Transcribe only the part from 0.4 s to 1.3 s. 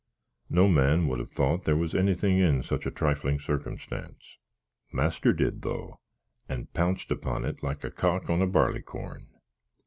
No man would have